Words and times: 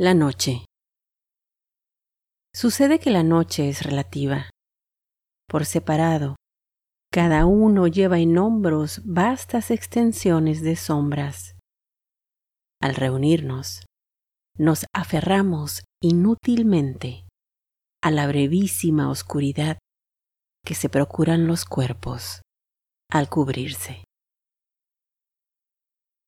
La 0.00 0.14
noche. 0.14 0.64
Sucede 2.54 3.00
que 3.00 3.10
la 3.10 3.24
noche 3.24 3.68
es 3.68 3.82
relativa. 3.82 4.48
Por 5.48 5.66
separado, 5.66 6.36
cada 7.12 7.46
uno 7.46 7.88
lleva 7.88 8.20
en 8.20 8.38
hombros 8.38 9.02
vastas 9.04 9.72
extensiones 9.72 10.62
de 10.62 10.76
sombras. 10.76 11.56
Al 12.80 12.94
reunirnos, 12.94 13.86
nos 14.56 14.86
aferramos 14.94 15.82
inútilmente 16.00 17.26
a 18.00 18.12
la 18.12 18.28
brevísima 18.28 19.10
oscuridad 19.10 19.78
que 20.64 20.76
se 20.76 20.88
procuran 20.88 21.48
los 21.48 21.64
cuerpos 21.64 22.42
al 23.10 23.28
cubrirse. 23.28 24.04